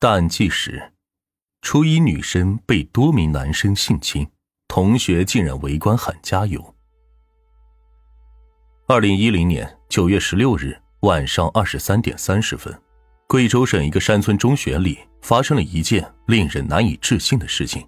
[0.00, 0.92] 淡季时：
[1.60, 4.24] 初一女生被多名男生性侵，
[4.68, 6.72] 同学竟然围观喊加油。
[8.86, 12.72] 二零一零年九月十六日晚上二十三点三十分，
[13.26, 17.84] 贵州省一个山村中学里发生了一件令人难以置信的事情：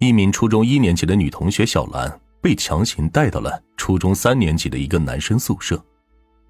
[0.00, 5.80] 一名初中一年级的女同学小兰被强行带到了初中三年级的一个男生宿舍，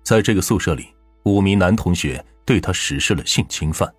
[0.03, 0.87] 在这个宿舍里，
[1.27, 3.95] 五名男同学对她实施了性侵犯。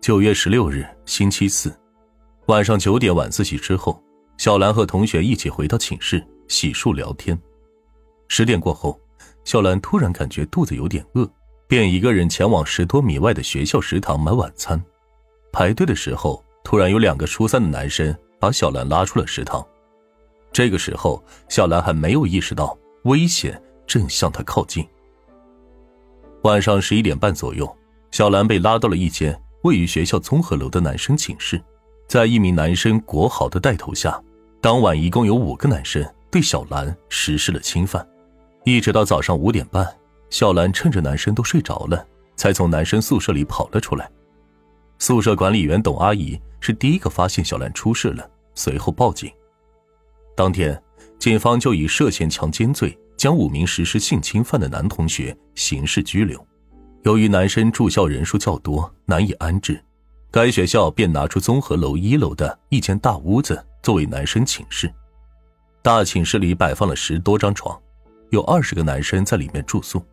[0.00, 1.70] 九月十六日，星期四，
[2.46, 4.02] 晚上九点晚自习之后，
[4.38, 7.38] 小兰和同学一起回到寝室洗漱聊天。
[8.26, 8.98] 十点过后，
[9.44, 11.30] 小兰突然感觉肚子有点饿，
[11.68, 14.82] 便一个人前往十多米外的学校食堂买晚餐。
[15.52, 19.62] 排队的时候，突然有两个初三的男生把小兰拉出了食堂。
[20.50, 22.74] 这个时候，小兰还没有意识到
[23.04, 24.82] 危险正向她靠近。
[26.44, 27.70] 晚上十一点半左右，
[28.12, 29.38] 小兰被拉到了一间。
[29.62, 31.62] 位于学校综合楼的男生寝室，
[32.08, 34.20] 在一名男生国豪的带头下，
[34.60, 38.06] 当晚一共有五个男生对小兰实施了侵犯，
[38.64, 39.86] 一直到早上五点半，
[40.30, 44.10] 小兰趁着男生都睡着了，才从男生宿舍里跑了出来。
[44.98, 49.30] 宿舍管理员董阿姨是第一个发现小兰出事了，随后报警。
[50.34, 50.82] 当天，
[51.18, 56.46] 警方就以涉嫌强奸罪将五名实施性侵犯的男同学刑事拘留。
[57.02, 59.82] 由于男生住校人数较多，难以安置，
[60.30, 64.92] 该学校便拿出综合楼一楼的一间大屋子作为男生寝室。
[65.80, 67.78] 大寝室里摆放了十多张床，
[68.28, 70.04] 有二十个男生在里面住宿。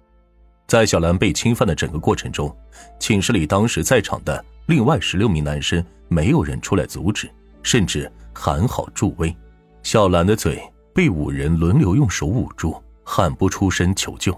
[0.65, 2.55] 在小兰被侵犯的整个过程中，
[2.99, 7.29] 寝室里当时在场的另外十六名男生没有人出来阻止，
[7.63, 9.35] 甚至喊好助威。
[9.83, 10.61] 小兰的嘴
[10.93, 14.37] 被五人轮流用手捂住，喊不出声求救。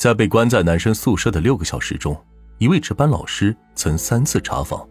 [0.00, 2.18] 在被关在男生宿舍的六个小时中，
[2.56, 4.88] 一位值班老师曾三次查访，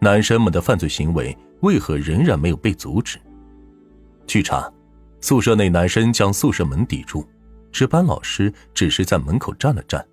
[0.00, 3.16] 男生们的犯罪行为为何仍然没有被阻止？
[4.26, 4.68] 据查，
[5.20, 7.24] 宿舍内男生将宿舍门抵住，
[7.70, 10.04] 值班老师只是在门口站了站，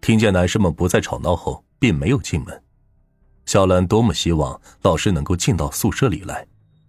[0.00, 2.62] 听见男生们不再吵闹后，并没有进门。
[3.46, 6.44] 小兰多么希望老师能够进到宿舍里来，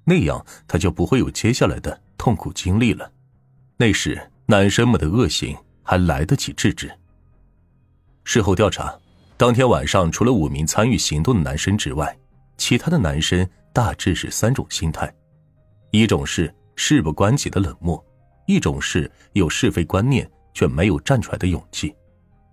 [0.05, 3.11] 那样他就不会有接下来的痛苦经历了。
[3.77, 5.55] 那时男生们的恶行。
[5.89, 6.87] 还来得及制止。
[8.23, 8.95] 事后调查，
[9.37, 12.15] 当天晚上除了五名参与行动的男生之外，
[12.57, 15.11] 其他的男生大致是三种心态：
[15.89, 18.05] 一种是事不关己的冷漠，
[18.45, 21.91] 一种是有是非观念却没有站出来的勇气，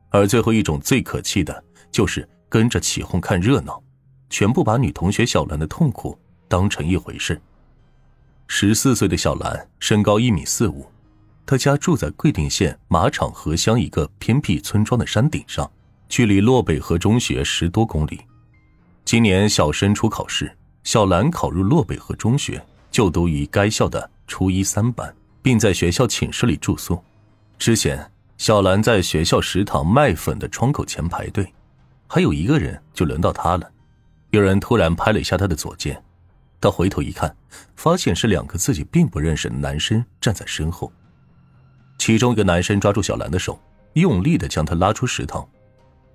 [0.08, 3.82] 而最后一种最可气的就是跟着起哄看热闹，
[4.30, 7.38] 全部把女同学小兰的痛苦当成一回事。
[8.46, 10.86] 十四岁的小兰身高一米四五。
[11.46, 15.70] 他家住在贵定县马场河乡一个偏僻村庄的山顶上，
[16.08, 18.20] 距离洛北河中学十多公里。
[19.04, 20.52] 今年小升初考试，
[20.82, 27.00] 小兰考入洛北河中学，就读于该校的初一三班，并在学校寝室里住宿。
[27.60, 31.54] 之前，小兰在学校食堂卖粉的窗口前排队，
[32.08, 33.70] 还有一个人就轮到他了。
[34.30, 36.02] 有人突然拍了一下他的左肩，
[36.60, 37.36] 他回头一看，
[37.76, 40.92] 发现是两个自己并不认识的男生站在身后。
[41.98, 43.58] 其中一个男生抓住小兰的手，
[43.94, 45.46] 用力的将她拉出食堂。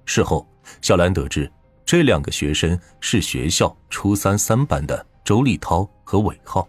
[0.05, 0.47] 事后，
[0.81, 1.51] 小兰得知
[1.85, 6.67] 这两个学生是学校初三三班的周立涛和韦浩。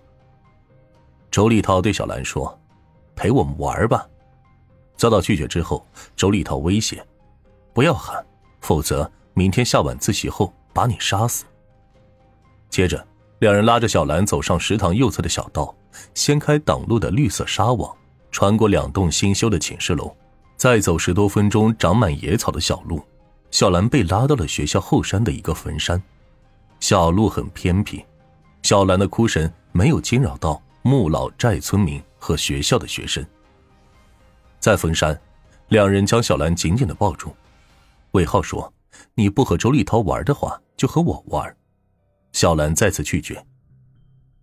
[1.31, 2.59] 周立涛对小兰说
[3.17, 4.07] ：“陪我们玩吧。”
[4.97, 7.05] 遭到拒绝之后，周立涛威胁
[7.73, 8.25] ：“不要喊，
[8.61, 11.45] 否则明天下晚自习后把你杀死。”
[12.69, 13.07] 接着，
[13.39, 15.75] 两人拉着小兰走上食堂右侧的小道，
[16.15, 17.97] 掀开挡路的绿色纱网。
[18.33, 20.13] 穿过两栋新修的寝室楼，
[20.57, 23.01] 再走十多分钟长满野草的小路，
[23.51, 26.03] 小兰被拉到了学校后山的一个坟山。
[26.81, 28.05] 小路很偏僻，
[28.63, 33.25] 小兰的哭声没有惊扰到穆老寨村民和学校的学生。
[34.59, 35.21] 在坟山，
[35.69, 37.33] 两人将小兰紧紧的抱住。
[38.13, 38.73] 韦浩说
[39.15, 41.57] ：“你不和周立涛玩的话，就和我玩。”
[42.33, 43.45] 小兰再次拒绝。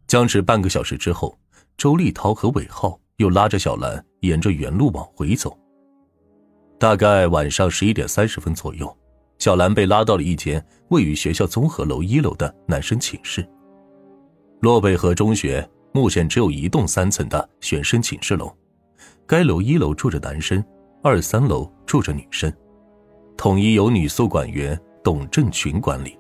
[0.07, 1.37] 僵持半个小时之后，
[1.75, 2.99] 周立涛和韦浩。
[3.19, 5.57] 又拉着小兰沿着原路往回走。
[6.79, 8.97] 大概晚上十一点三十分左右，
[9.37, 13.45] 小兰被拉到了一间位于学校综合楼一楼的男生寝室。
[14.61, 18.49] 洛北河中学目前只有一栋三层的学生寝室楼，
[19.27, 20.63] 该楼一楼住着男生，
[21.03, 22.51] 二三楼住着女生，
[23.35, 26.17] 统一由女宿管员董正群管理。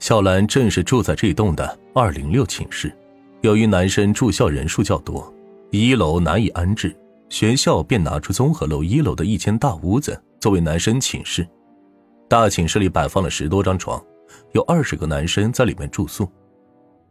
[0.00, 2.90] 小兰正是住在这栋的二零六寝室，
[3.42, 5.30] 由于男生住校人数较多。
[5.70, 6.96] 一楼难以安置，
[7.28, 11.46] 学校便拿出综合楼一楼的一间大屋子作为男生寝室。
[12.26, 14.02] 大寝室里摆放了十多张床，
[14.52, 16.26] 有二十个男生在里面住宿。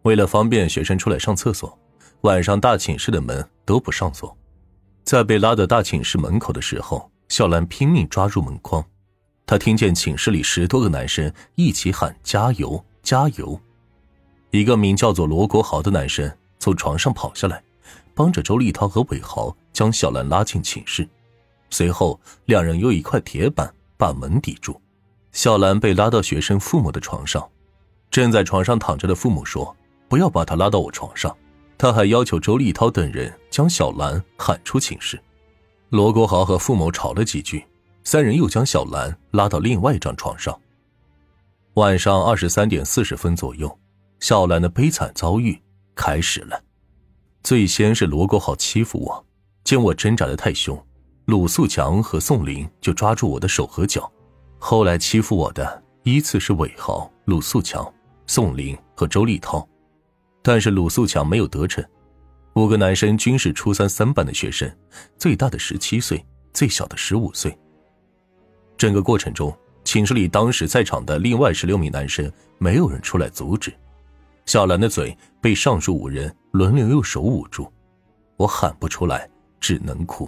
[0.02, 1.78] 为了方便学生出来上厕所，
[2.22, 4.36] 晚上大寝室的门都不上锁。
[5.04, 8.84] 在被拉到大寝室门口的时候，小兰拼命抓住门框。
[9.46, 13.60] 她听见寝室里十多个男生一起喊“加油，加油”。
[14.50, 17.62] 一个名叫做罗国豪的男生从床上跑下来，
[18.18, 21.08] 帮着周立涛和伟豪将小兰拉进寝室。
[21.70, 24.82] 随后，两人用一块铁板把门抵住。
[25.34, 27.48] 小兰被拉到学生父母的床上，
[28.10, 29.76] 正在床上躺着的父母说
[30.10, 31.38] ：“不要把她拉到我床上。”
[31.78, 35.22] 他还要求周立涛等人将小兰喊出寝室。
[35.90, 37.64] 罗国豪和父母吵了几句，
[38.04, 40.60] 三人又将小兰拉到另外一张床上。
[41.76, 43.78] 晚上二十三点四十分左右，
[44.20, 45.62] 小兰的悲惨遭遇
[45.94, 46.60] 开始了。
[47.48, 49.26] 最先是罗国豪欺负我，
[49.64, 50.78] 见我挣扎的太凶，
[51.28, 54.12] 鲁素强和宋林就抓住我的手和脚。
[54.58, 57.90] 后来欺负我的依次是韦豪、鲁素强、
[58.26, 59.66] 宋林和周立涛。
[60.42, 61.82] 但是鲁素强没有得逞，
[62.56, 64.70] 五个男生均是初三三班的学生，
[65.18, 66.22] 最大的十七岁，
[66.52, 67.58] 最小的十五岁。
[68.78, 73.74] 整个过程中，寝室里当时在场的另外十六名男生没有人出来阻止，
[74.46, 77.72] 小兰的嘴被上述五人轮流用手捂住，
[78.36, 80.28] 我喊不出来，只能哭。